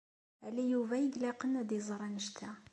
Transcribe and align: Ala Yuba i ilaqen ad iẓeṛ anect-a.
Ala 0.45 0.63
Yuba 0.71 0.95
i 0.99 1.05
ilaqen 1.07 1.59
ad 1.61 1.69
iẓeṛ 1.77 2.01
anect-a. 2.07 2.51